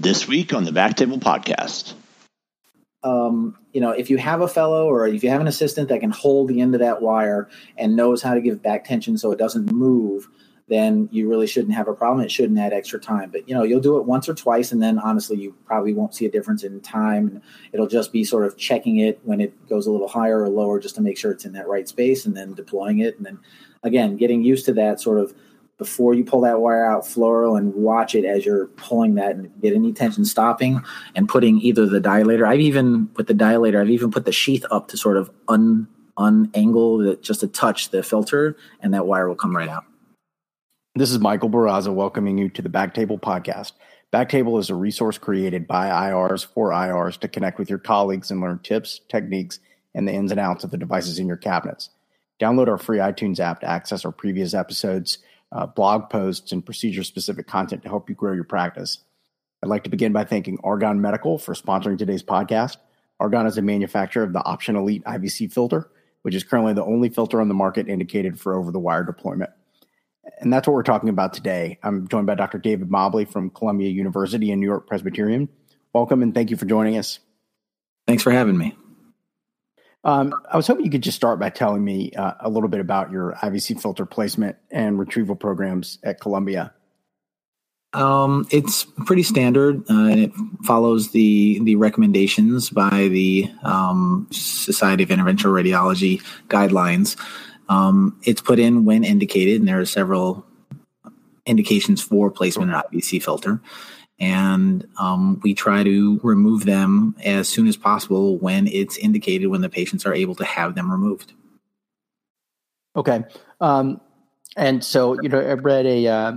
[0.00, 1.94] This week on the Back Table Podcast.
[3.02, 5.98] Um, you know, if you have a fellow or if you have an assistant that
[5.98, 9.32] can hold the end of that wire and knows how to give back tension so
[9.32, 10.28] it doesn't move,
[10.68, 12.24] then you really shouldn't have a problem.
[12.24, 13.30] It shouldn't add extra time.
[13.32, 16.14] But you know, you'll do it once or twice, and then honestly, you probably won't
[16.14, 17.42] see a difference in time.
[17.72, 20.78] It'll just be sort of checking it when it goes a little higher or lower,
[20.78, 23.16] just to make sure it's in that right space, and then deploying it.
[23.16, 23.40] And then
[23.82, 25.34] again, getting used to that sort of
[25.78, 29.50] before you pull that wire out fluoro and watch it as you're pulling that and
[29.62, 30.82] get any tension stopping
[31.14, 34.64] and putting either the dilator i've even with the dilator i've even put the sheath
[34.70, 35.88] up to sort of un
[36.18, 39.84] unangle it just to touch the filter and that wire will come right out
[40.98, 43.70] this is Michael Barraza welcoming you to the Backtable podcast.
[44.12, 48.40] Backtable is a resource created by IRs for IRs to connect with your colleagues and
[48.40, 49.60] learn tips, techniques,
[49.94, 51.90] and the ins and outs of the devices in your cabinets.
[52.40, 55.18] Download our free iTunes app to access our previous episodes,
[55.52, 58.98] uh, blog posts, and procedure specific content to help you grow your practice.
[59.62, 62.76] I'd like to begin by thanking Argon Medical for sponsoring today's podcast.
[63.20, 65.90] Argon is a manufacturer of the Option Elite IVC filter,
[66.22, 69.50] which is currently the only filter on the market indicated for over the wire deployment.
[70.40, 71.78] And that's what we're talking about today.
[71.82, 72.58] I'm joined by Dr.
[72.58, 75.48] David Mobley from Columbia University and New York Presbyterian.
[75.92, 77.18] Welcome and thank you for joining us.
[78.06, 78.76] Thanks for having me.
[80.08, 82.80] Um, I was hoping you could just start by telling me uh, a little bit
[82.80, 86.72] about your IVC filter placement and retrieval programs at Columbia.
[87.92, 90.32] Um, it's pretty standard, uh, and it
[90.64, 97.20] follows the the recommendations by the um, Society of Interventional Radiology guidelines.
[97.68, 100.46] Um, it's put in when indicated, and there are several
[101.44, 103.60] indications for placement of IVC filter.
[104.20, 109.60] And um, we try to remove them as soon as possible when it's indicated when
[109.60, 111.32] the patients are able to have them removed.
[112.96, 113.24] Okay.
[113.60, 114.00] Um,
[114.56, 116.32] and so, you know, I read a, uh,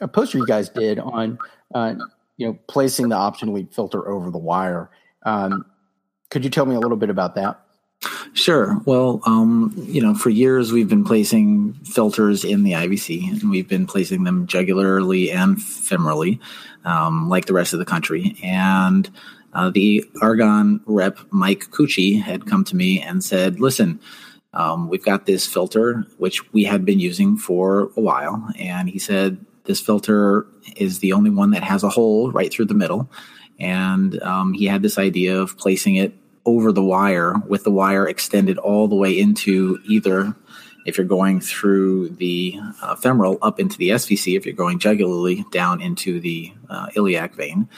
[0.00, 1.38] a poster you guys did on,
[1.72, 1.94] uh,
[2.36, 4.90] you know, placing the option elite filter over the wire.
[5.24, 5.66] Um,
[6.30, 7.60] could you tell me a little bit about that?
[8.32, 8.80] Sure.
[8.86, 13.68] Well, um, you know, for years we've been placing filters in the IVC, and we've
[13.68, 16.38] been placing them jugularly and femorally,
[16.84, 18.36] um, like the rest of the country.
[18.42, 19.10] And
[19.52, 24.00] uh, the Argon rep, Mike Cucci, had come to me and said, "Listen,
[24.54, 28.98] um, we've got this filter which we had been using for a while, and he
[28.98, 30.46] said this filter
[30.76, 33.10] is the only one that has a hole right through the middle."
[33.58, 36.14] And um, he had this idea of placing it
[36.46, 40.34] over the wire with the wire extended all the way into either
[40.86, 45.48] if you're going through the uh, femoral up into the SVC, if you're going jugularly
[45.50, 47.68] down into the uh, iliac vein,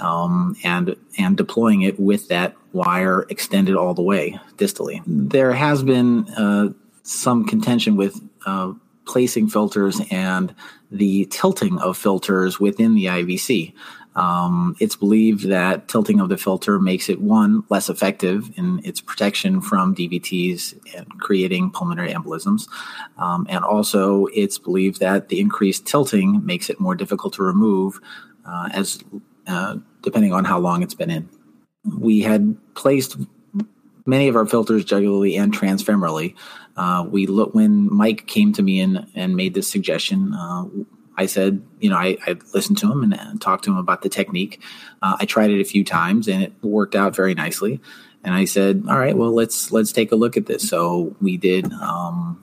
[0.00, 5.02] um, and and deploying it with that wire extended all the way distally.
[5.06, 6.70] There has been uh,
[7.02, 8.72] some contention with uh,
[9.06, 10.54] placing filters and
[10.90, 13.74] the tilting of filters within the IVC.
[14.16, 19.00] Um, it's believed that tilting of the filter makes it one less effective in its
[19.00, 22.68] protection from DVTs and creating pulmonary embolisms,
[23.18, 28.00] um, and also it's believed that the increased tilting makes it more difficult to remove,
[28.44, 28.98] uh, as
[29.46, 31.28] uh, depending on how long it's been in.
[31.98, 33.16] We had placed
[34.04, 36.34] many of our filters jugularly and transfemorally.
[36.76, 40.32] Uh, we look when Mike came to me and, and made this suggestion.
[41.18, 44.02] I said, you know, I, I listened to him and, and, talked to him about
[44.02, 44.62] the technique.
[45.02, 47.80] Uh, I tried it a few times and it worked out very nicely.
[48.22, 50.68] And I said, all right, well, let's let's take a look at this.
[50.68, 52.42] So we did, um,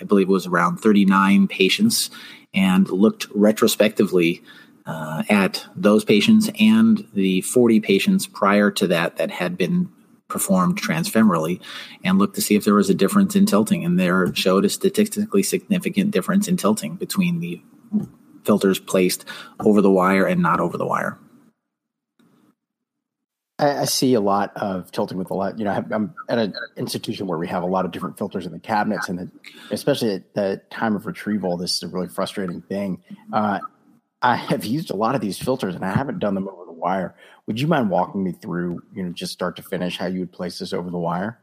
[0.00, 2.10] I believe it was around 39 patients,
[2.52, 4.42] and looked retrospectively
[4.86, 9.88] uh, at those patients and the 40 patients prior to that that had been
[10.26, 11.60] performed transfemorally
[12.04, 14.68] and looked to see if there was a difference in tilting and there showed a
[14.68, 17.60] statistically significant difference in tilting between the
[18.44, 19.24] filters placed
[19.58, 21.18] over the wire and not over the wire.
[23.58, 25.58] I, I see a lot of tilting with a lot.
[25.58, 28.52] You know, I'm at an institution where we have a lot of different filters in
[28.52, 29.30] the cabinets, and the,
[29.70, 33.02] especially at the time of retrieval, this is a really frustrating thing.
[33.32, 33.60] Uh,
[34.22, 36.72] I have used a lot of these filters, and I haven't done them over the
[36.72, 37.14] wire.
[37.46, 40.32] Would you mind walking me through, you know, just start to finish, how you would
[40.32, 41.38] place this over the wire?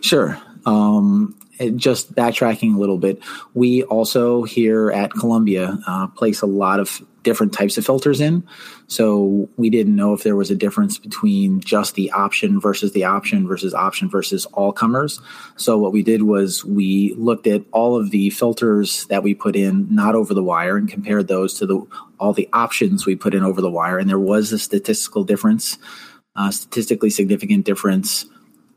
[0.00, 0.40] Sure.
[0.66, 1.36] Um,
[1.76, 3.22] just backtracking a little bit,
[3.54, 8.42] we also here at Columbia uh, place a lot of different types of filters in.
[8.86, 13.04] So we didn't know if there was a difference between just the option versus the
[13.04, 15.20] option versus option versus all comers.
[15.56, 19.54] So what we did was we looked at all of the filters that we put
[19.54, 21.86] in not over the wire and compared those to the
[22.18, 25.78] all the options we put in over the wire, and there was a statistical difference,
[26.36, 28.26] uh, statistically significant difference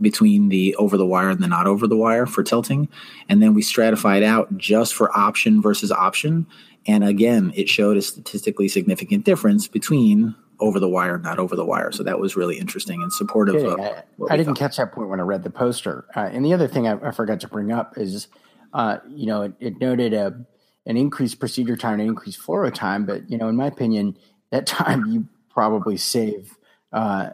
[0.04, 2.88] between the over the wire and the not over the wire for tilting.
[3.28, 6.46] And then we stratified out just for option versus option.
[6.86, 11.66] And again, it showed a statistically significant difference between over the wire, not over the
[11.66, 11.92] wire.
[11.92, 13.56] So that was really interesting and supportive.
[13.56, 14.60] I, I didn't thought.
[14.60, 16.06] catch that point when I read the poster.
[16.16, 18.28] Uh, and the other thing I, I forgot to bring up is,
[18.74, 20.46] uh, you know, it, it noted a
[20.86, 24.18] an increased procedure time and increased fluoro time, but you know, in my opinion,
[24.52, 26.58] that time you probably save
[26.92, 27.30] uh,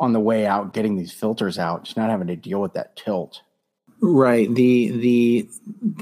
[0.00, 2.96] on the way out getting these filters out, just not having to deal with that
[2.96, 3.42] tilt.
[4.00, 4.52] Right.
[4.52, 5.48] The the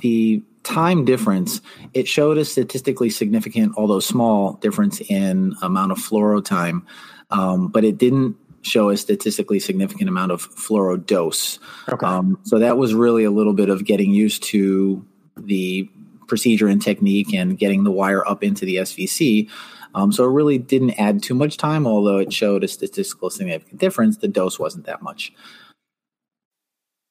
[0.00, 1.60] the time difference
[1.94, 6.86] it showed a statistically significant, although small, difference in amount of fluoro time,
[7.30, 11.58] um, but it didn't show a statistically significant amount of fluoro dose.
[11.88, 12.06] Okay.
[12.06, 15.04] Um, so that was really a little bit of getting used to
[15.36, 15.88] the
[16.26, 19.48] procedure and technique and getting the wire up into the SVC.
[19.94, 23.80] Um, so it really didn't add too much time, although it showed a statistical significant
[23.80, 24.18] difference.
[24.18, 25.32] The dose wasn't that much.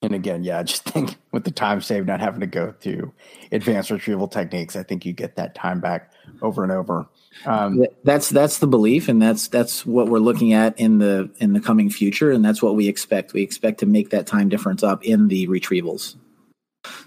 [0.02, 3.14] And again, yeah, I just think with the time saved, not having to go through
[3.52, 7.08] advanced retrieval techniques, I think you get that time back over and over.
[7.46, 11.54] Um, that's that's the belief and that's that's what we're looking at in the in
[11.54, 14.82] the coming future and that's what we expect we expect to make that time difference
[14.82, 16.16] up in the retrievals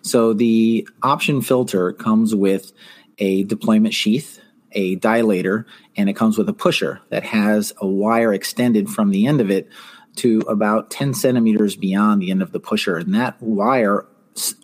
[0.02, 2.72] so the option filter comes with
[3.18, 4.40] a deployment sheath
[4.72, 5.64] a dilator
[5.96, 9.50] and it comes with a pusher that has a wire extended from the end of
[9.50, 9.68] it
[10.16, 14.06] to about 10 centimeters beyond the end of the pusher and that wire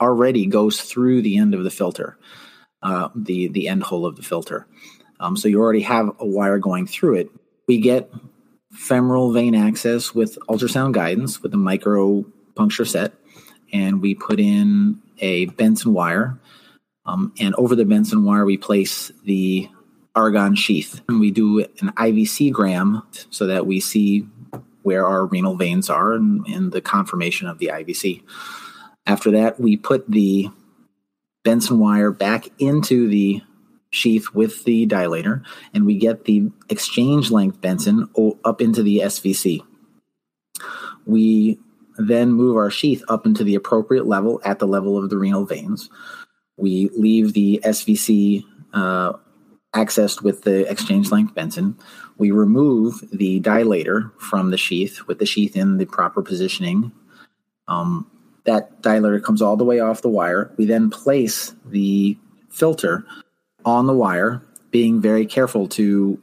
[0.00, 2.16] already goes through the end of the filter
[2.82, 4.66] uh, the the end hole of the filter
[5.20, 7.30] um, so you already have a wire going through it.
[7.66, 8.10] We get
[8.72, 12.24] femoral vein access with ultrasound guidance with a micro
[12.54, 13.14] puncture set,
[13.72, 16.38] and we put in a Bentson wire.
[17.06, 19.68] Um, and over the Bentson wire, we place the
[20.16, 21.02] argon sheath.
[21.08, 24.26] And we do an IVC gram so that we see
[24.82, 28.22] where our renal veins are and, and the conformation of the IVC.
[29.06, 30.48] After that, we put the
[31.44, 33.42] Bentson wire back into the
[33.90, 38.08] sheath with the dilator, and we get the exchange length Bentson
[38.44, 39.62] up into the SVC.
[41.06, 41.58] We
[41.98, 45.46] then move our sheath up into the appropriate level at the level of the renal
[45.46, 45.88] veins.
[46.56, 49.14] We leave the SVC uh,
[49.74, 51.74] accessed with the exchange length Bentson.
[52.18, 56.92] We remove the dilator from the sheath with the sheath in the proper positioning.
[57.68, 58.10] Um,
[58.44, 60.50] that dilator comes all the way off the wire.
[60.56, 62.16] We then place the
[62.48, 63.04] filter
[63.64, 66.20] on the wire, being very careful to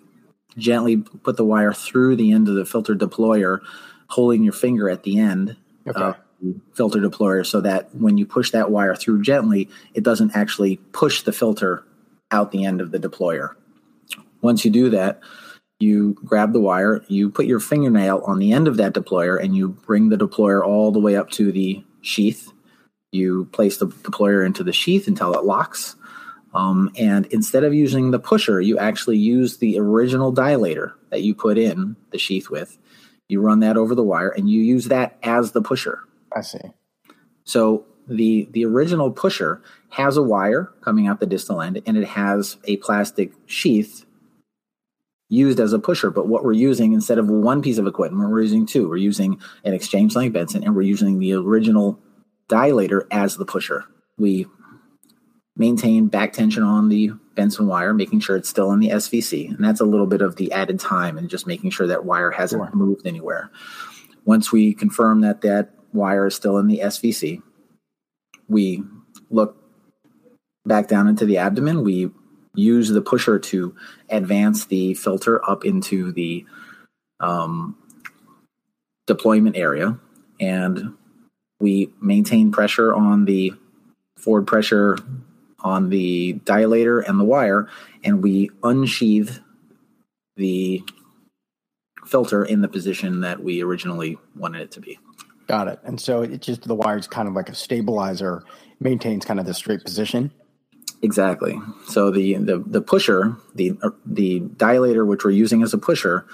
[0.57, 3.59] gently put the wire through the end of the filter deployer,
[4.07, 5.55] holding your finger at the end
[5.85, 5.99] Okay.
[6.01, 10.35] of the filter deployer so that when you push that wire through gently, it doesn't
[10.35, 11.83] actually push the filter
[12.31, 13.55] out the end of the deployer.
[14.41, 15.21] Once you do that,
[15.79, 19.55] you grab the wire, you put your fingernail on the end of that deployer, and
[19.55, 22.51] you bring the deployer all the way up to the sheath.
[23.11, 25.95] You place the deployer into the sheath until it locks.
[26.53, 31.33] Um, and instead of using the pusher, you actually use the original dilator that you
[31.33, 32.77] put in the sheath with.
[33.27, 35.99] You run that over the wire, and you use that as the pusher.
[36.35, 36.59] I see.
[37.43, 39.61] So the the original pusher
[39.93, 44.05] has a wire coming out the distal end, and it has a plastic sheath
[45.29, 46.09] used as a pusher.
[46.09, 48.89] But what we're using instead of one piece of equipment, we're using two.
[48.89, 51.99] We're using an exchange length Bentson, and we're using the original
[52.49, 53.85] dilator as the pusher.
[54.17, 54.47] We
[55.55, 59.63] maintain back tension on the Bentson wire, making sure it's still in the SVC, and
[59.63, 62.63] that's a little bit of the added time and just making sure that wire hasn't
[62.63, 62.75] Sure.
[62.75, 63.51] moved anywhere.
[64.25, 67.43] Once we confirm that that wire is still in the SVC,
[68.47, 68.83] we
[69.29, 69.62] look
[70.65, 71.83] back down into the abdomen.
[71.83, 72.11] We
[72.55, 73.75] use the pusher to
[74.09, 76.45] advance the filter up into the
[77.19, 77.77] um,
[79.07, 79.97] deployment area,
[80.39, 80.93] and
[81.59, 83.53] we maintain pressure on the
[84.17, 84.97] forward pressure
[85.59, 87.69] on the dilator and the wire,
[88.03, 89.39] and we unsheath
[90.35, 90.83] the
[92.05, 94.99] filter in the position that we originally wanted it to be.
[95.47, 95.79] Got it.
[95.83, 98.43] And so it just the wire is kind of like a stabilizer,
[98.79, 100.31] maintains kind of the straight position.
[101.03, 101.59] Exactly.
[101.85, 106.25] So the the the pusher, the the dilator which we're using as a pusher,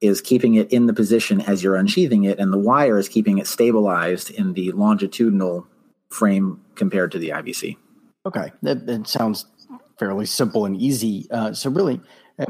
[0.00, 3.36] is keeping it in the position as you're unsheathing it, and the wire is keeping
[3.36, 5.66] it stabilized in the longitudinal
[6.08, 7.76] frame compared to the IVC.
[8.24, 9.44] Okay, that, that sounds
[9.98, 11.26] fairly simple and easy.
[11.30, 12.00] Uh, so really, uh,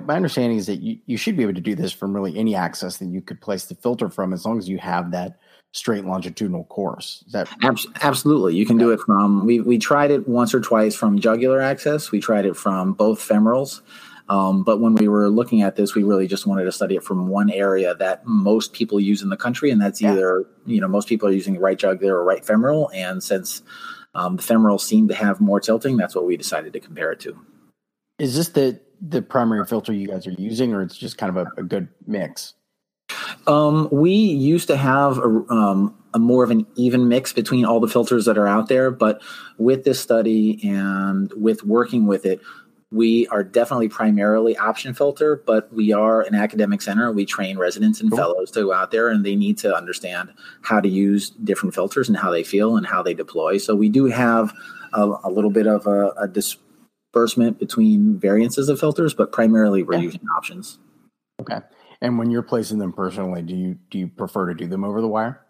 [0.04, 2.54] my understanding is that you, you should be able to do this from really any
[2.54, 5.38] access that you could place the filter from, as long as you have that
[5.72, 7.22] straight longitudinal course.
[7.26, 9.46] Is that Abs- absolutely, you can do it from.
[9.46, 12.10] We we tried it once or twice from jugular access.
[12.10, 13.82] We tried it from both femorals.
[14.28, 17.04] Um, but when we were looking at this, we really just wanted to study it
[17.04, 20.14] from one area that most people use in the country, and that's Yeah.
[20.14, 22.90] either you know most people are using the right jugular or right femoral.
[22.92, 23.62] And since
[24.16, 27.20] um, the femoral seemed to have more tilting, that's what we decided to compare it
[27.20, 27.38] to.
[28.18, 31.46] is this the the primary filter you guys are using, or it's just kind of
[31.46, 32.54] a, a good mix?
[33.46, 37.78] Um, we used to have a, um, a more of an even mix between all
[37.78, 39.22] the filters that are out there, but
[39.58, 42.40] with this study and with working with it,
[42.92, 47.12] we are definitely primarily option filter, but we are an academic center.
[47.12, 48.18] We train residents and cool.
[48.18, 52.08] fellows to go out there and they need to understand how to use different filters
[52.08, 53.58] and how they feel and how they deploy.
[53.58, 54.52] So we do have
[54.92, 56.28] a, a little bit of a, a,
[57.16, 60.02] disbursement between variances of filters, but primarily we're yeah.
[60.02, 60.78] using options.
[61.40, 61.60] Okay.
[62.02, 65.00] And when you're placing them personally, do you do you prefer to do them over
[65.00, 65.40] the wire?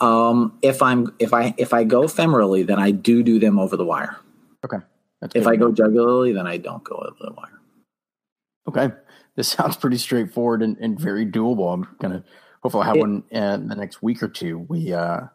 [0.00, 3.76] Um, if I'm if I if I go femorally, then I do do them over
[3.76, 4.16] the wire.
[4.64, 4.78] Okay.
[5.20, 7.60] That's if I go jugularly, then I don't go over the wire.
[8.68, 8.94] Okay.
[9.36, 11.72] This sounds pretty straightforward and, and very doable.
[11.72, 12.24] I'm gonna
[12.62, 14.58] hopefully have it, one in the next week or two.
[14.58, 15.28] We uh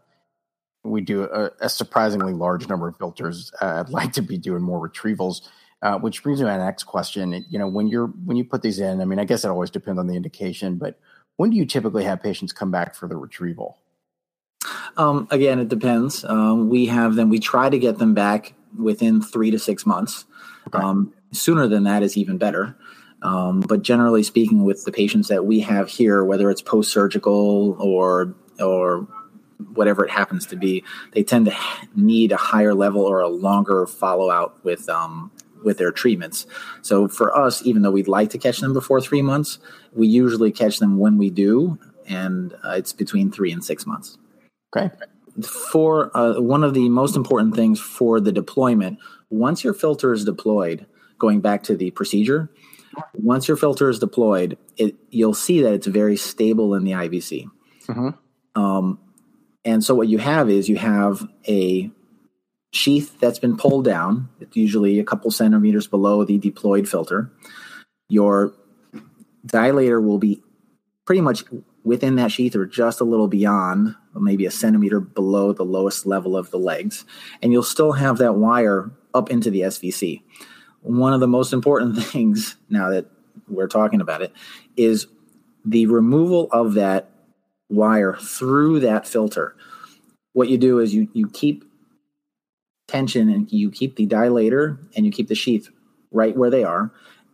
[0.90, 3.52] we do a, a surprisingly large number of filters.
[3.62, 5.48] Uh, I'd like to be doing more retrievals.
[5.84, 7.46] Uh, which brings me to my next question.
[7.50, 9.70] You know, when you're when you put these in, I mean, I guess it always
[9.70, 10.98] depends on the indication, but
[11.36, 13.78] when do you typically have patients come back for the retrieval?
[14.98, 16.26] Um, again, it depends.
[16.26, 17.30] Um, we have them.
[17.30, 20.26] We try to get them back within three to six months.
[20.68, 20.84] Okay.
[20.84, 22.76] Um, sooner than that is even better.
[23.22, 27.78] Um, but generally speaking, with the patients that we have here, whether it's post surgical
[27.80, 29.08] or or
[29.74, 30.84] whatever it happens to be,
[31.14, 31.56] they tend to
[31.96, 35.32] need a higher level or a longer follow out with um,
[35.64, 36.46] with their treatments.
[36.82, 39.60] So for us, even though we'd like to catch them before three months,
[39.94, 44.18] we usually catch them when we do, and uh, it's between three and six months.
[44.76, 44.92] Okay
[45.46, 49.00] for uh, one of the most important things for the deployment,
[49.30, 50.86] once your filter is deployed,
[51.20, 52.50] going back to the procedure,
[53.14, 57.50] once your filter is deployed, it, you'll see that it's very stable in the IVC.
[57.88, 58.62] Mm-hmm.
[58.62, 59.00] Um,
[59.66, 61.92] and so what you have is you have a
[62.72, 64.30] sheath that's been pulled down.
[64.40, 67.32] It's usually a couple centimeters below the deployed filter.
[68.10, 68.54] Your
[69.46, 70.42] dilator will be
[71.06, 71.44] pretty much
[71.84, 76.36] within that sheath or just a little beyond, maybe a centimeter below the lowest level
[76.36, 77.06] of the legs.
[77.42, 80.22] And you'll still have that wire up into the SVC.
[80.82, 83.06] One of the most important things now that
[83.48, 84.34] we're talking about it
[84.76, 85.08] is
[85.64, 87.10] the removal of that
[87.70, 89.56] wire through that filter.
[90.34, 91.66] What you do is you, you keep
[92.88, 95.70] tension and you keep the dilator and you keep the sheath
[96.12, 96.92] right where they are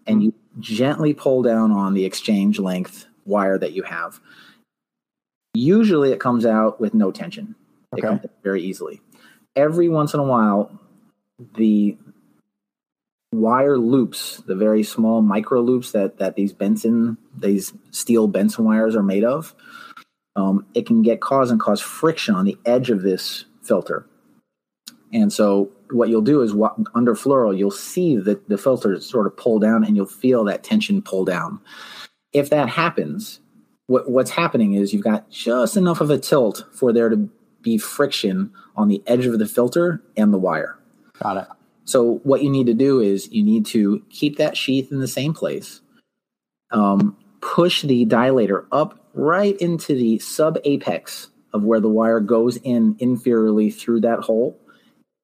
[0.07, 0.25] and mm-hmm.
[0.25, 4.19] you gently pull down on the exchange length wire that you have.
[5.53, 7.55] Usually it comes out with no tension.
[7.91, 8.07] It okay.
[8.07, 9.01] comes very easily.
[9.55, 10.79] Every once in a while,
[11.55, 11.95] the
[13.31, 18.95] wire loops, the very small micro loops that that these Bentson, these steel Bentson wires
[18.95, 19.53] are made of,
[20.35, 24.05] um, it can get cause and cause friction on the edge of this filter.
[25.11, 26.53] And so what you'll do is
[26.95, 30.63] under fluoro, you'll see that the filter sort of pull down and you'll feel that
[30.63, 31.59] tension pull down
[32.33, 33.39] if that happens,
[33.87, 37.29] what, what's happening is you've got just enough of a tilt for there to
[37.61, 40.77] be friction on the edge of the filter and the wire.
[41.21, 41.47] Got it.
[41.85, 45.07] So what you need to do is you need to keep that sheath in the
[45.07, 45.81] same place.
[46.71, 52.57] Um, push the dilator up right into the sub apex of where the wire goes
[52.57, 54.59] in inferiorly through that hole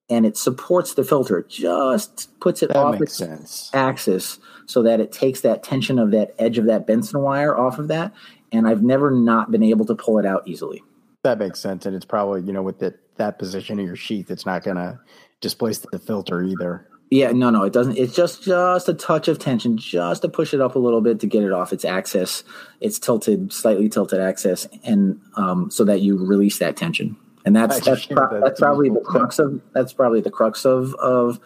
[0.09, 1.39] and it supports the filter.
[1.39, 3.69] It just puts it that off its sense.
[3.73, 7.79] axis so that it takes that tension of that edge of that Bentson wire off
[7.79, 8.13] of that.
[8.51, 10.83] And I've never not been able to pull it out easily.
[11.23, 14.31] That makes sense, and it's probably you know with the, that position of your sheath,
[14.31, 14.97] it's not going to
[15.41, 16.87] displace the filter either.
[17.11, 17.97] Yeah, no, no, it doesn't.
[17.97, 21.19] It's just just a touch of tension, just to push it up a little bit
[21.21, 22.43] to get it off its axis.
[22.81, 27.79] It's tilted, slightly tilted axis, and um, so that you release that tension and that's
[27.81, 31.39] that's, pro- that's probably the crux of that's probably the crux of of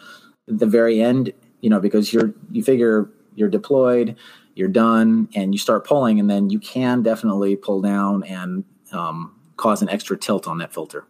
[0.46, 4.16] the very end you know because you're you figure you're deployed
[4.54, 9.34] you're done and you start pulling and then you can definitely pull down and um,
[9.56, 11.06] cause an extra tilt on that filter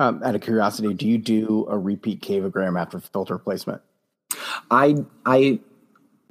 [0.00, 3.80] um, out of curiosity do you do a repeat cavogram after filter placement
[4.70, 5.60] i i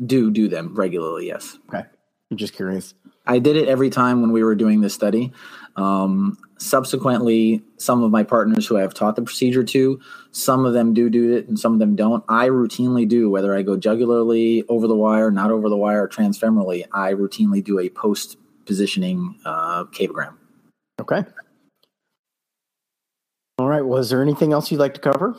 [0.06, 1.86] do do them regularly yes okay
[2.32, 2.94] i'm just curious
[3.30, 5.32] I did it every time when we were doing this study.
[5.76, 10.00] Um, subsequently, some of my partners who I have taught the procedure to,
[10.32, 12.24] some of them do do it and some of them don't.
[12.28, 16.86] I routinely do, whether I go jugularly, over the wire, not over the wire, transfemorally,
[16.92, 20.34] I routinely do a post positioning uh, cavogram.
[21.00, 21.24] Okay.
[23.60, 23.86] All right.
[23.86, 25.36] Was there anything else you'd like to cover?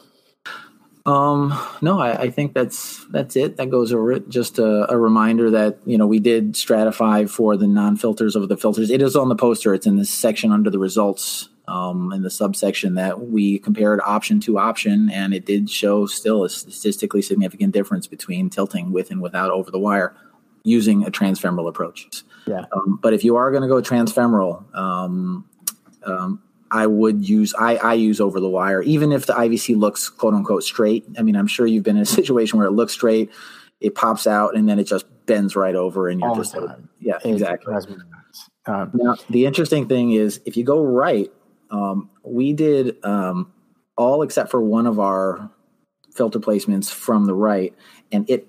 [1.06, 3.56] Um, no, I, I, think that's that's it.
[3.56, 4.28] That goes over it.
[4.28, 8.58] Just a, a, reminder that you know we did stratify for the non-filters of the
[8.58, 8.90] filters.
[8.90, 9.72] It is on the poster.
[9.72, 14.38] It's in this section under the results um, in the subsection that we compared option
[14.40, 19.22] to option, and it did show still a statistically significant difference between tilting with and
[19.22, 20.14] without over the wire
[20.62, 22.22] using a transfemoral approach.
[22.46, 22.66] Yeah.
[22.72, 25.46] Um, but if you are going to go transfemoral, um,
[26.04, 30.08] um, I would use I, I use over the wire, even if the IVC looks
[30.08, 31.04] quote unquote straight.
[31.18, 33.30] I mean, I'm sure you've been in a situation where it looks straight,
[33.80, 36.66] it pops out, and then it just bends right over, and you're All just the
[36.66, 36.88] time.
[37.00, 37.64] yeah, It exactly.
[37.72, 38.48] drives me nuts.
[38.66, 41.30] Um, Now, the interesting thing is, if you go right,
[41.70, 43.52] um, we did um,
[43.96, 45.50] all except for one of our
[46.14, 47.74] filter placements from the right,
[48.12, 48.46] and it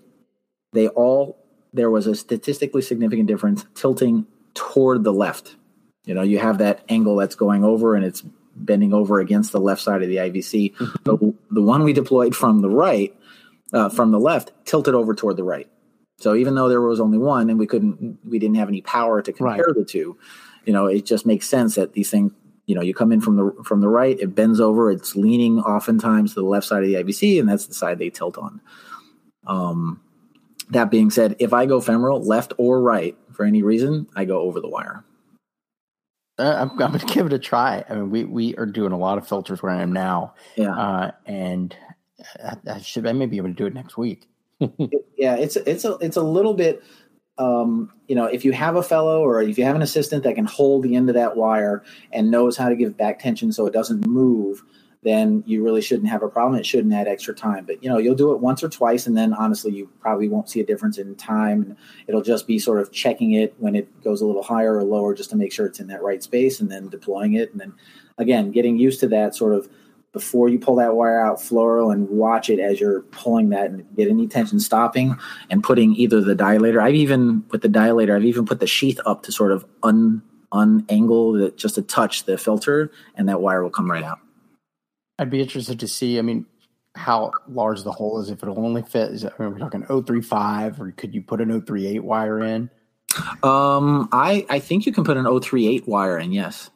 [0.74, 1.38] they all
[1.74, 5.56] there was a statistically significant difference tilting toward the left.
[6.12, 8.22] You know, you have that angle that's going over and it's
[8.54, 10.74] bending over against the left side of the IVC.
[11.06, 13.16] But the one we deployed from the right,
[13.72, 15.70] uh, from the left, tilted over toward the right.
[16.18, 19.22] So even though there was only one and we couldn't, we didn't have any power
[19.22, 19.74] to compare Right.
[19.74, 20.18] the two,
[20.66, 22.34] you know, it just makes sense that these things,
[22.66, 25.62] you know, you come in from the from the right, it bends over, it's leaning
[25.62, 28.60] oftentimes to the left side of the IVC, and that's the side they tilt on.
[29.48, 30.02] Um,
[30.72, 34.42] that being said, if I go femoral, left or right, for any reason, I go
[34.42, 35.06] over the wire.
[36.42, 37.86] Uh, I'm, I'm going to give it a try.
[37.90, 40.78] I mean, we we are doing a lot of filters where I am now, Yeah,
[40.78, 41.76] uh, and
[42.44, 44.28] I, I should I may be able to do it next week.
[45.18, 45.36] yeah.
[45.36, 46.84] It's it's a it's a little bit.
[47.38, 50.36] Um, you know, if you have a fellow or if you have an assistant that
[50.36, 53.66] can hold the end of that wire and knows how to give back tension so
[53.68, 54.64] it doesn't move,
[55.04, 56.60] then you really shouldn't have a problem.
[56.60, 57.66] It shouldn't add extra time.
[57.66, 60.50] But you know, you'll do it once or twice, and then honestly, you probably won't
[60.50, 61.76] see a difference in time.
[62.08, 65.14] It'll just be sort of checking it when it goes a little higher or lower,
[65.16, 67.52] just to make sure it's in that right space, and then deploying it.
[67.52, 67.74] And then
[68.18, 69.70] again, getting used to that sort of
[70.14, 73.86] before you pull that wire out, fluoro, and watch it as you're pulling that and
[73.96, 75.16] get any tension stopping
[75.50, 76.82] and putting either the dilator.
[76.82, 80.22] I've even with the dilator, I've even put the sheath up to sort of un
[80.54, 84.20] unangle it just to touch the filter, and that wire will come right out.
[85.22, 86.18] I'd be interested to see.
[86.18, 86.48] I mean,
[86.96, 88.32] how large the hole is.
[88.32, 91.40] If it'll only fit, is it, I mean, we're talking 035, or could you put
[91.40, 92.72] an 038 wire in?
[93.44, 96.32] Um, I I think you can put an 038 wire in.
[96.32, 96.72] Yes,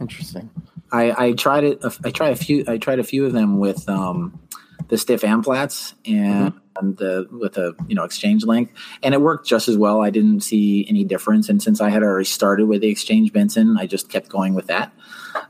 [0.00, 0.50] Interesting.
[0.90, 1.84] I I tried it.
[2.04, 2.64] I tried a few.
[2.66, 4.40] I tried a few of them with um
[4.88, 6.54] the stiff Amplatz and.
[6.80, 10.02] And the with a you know exchange length, and it worked just as well.
[10.02, 13.76] I didn't see any difference, and since I had already started with the exchange Bentson,
[13.78, 14.92] I just kept going with that.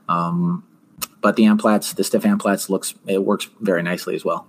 [0.08, 0.64] Um,
[1.20, 4.46] but the Amplatz, the stiff Amplatz, looks it works very nicely as well.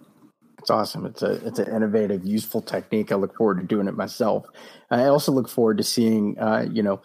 [0.60, 1.06] It's awesome.
[1.06, 3.12] It's a it's an innovative, useful technique.
[3.12, 4.46] I look forward to doing it myself.
[4.90, 7.02] I also look forward to seeing, uh, you know,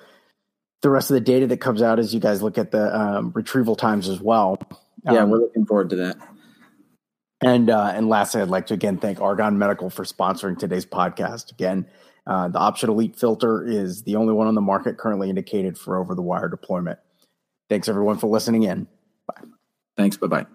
[0.82, 3.32] the rest of the data that comes out as you guys look at the um,
[3.34, 4.58] retrieval times as well.
[5.04, 6.16] Yeah, Um, we're looking forward to that.
[7.42, 11.52] And uh, and lastly, I'd like to again thank Argon Medical for sponsoring today's podcast.
[11.52, 11.86] Again,
[12.26, 15.96] uh, the Option Elite filter is the only one on the market currently indicated for
[15.98, 16.98] over the wire deployment.
[17.68, 18.86] Thanks everyone for listening in.
[19.96, 20.16] Thanks.
[20.16, 20.46] Bye bye.